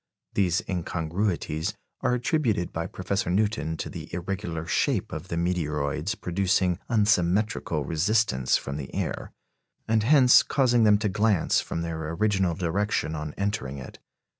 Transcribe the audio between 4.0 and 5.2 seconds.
irregular shape